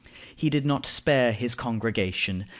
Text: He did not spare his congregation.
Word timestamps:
He 0.35 0.49
did 0.49 0.65
not 0.65 0.87
spare 0.87 1.31
his 1.31 1.53
congregation. 1.53 2.47